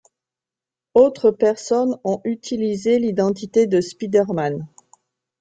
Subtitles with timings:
[0.95, 4.67] Autres personnes ont utilisé l'identité de Spider-Man.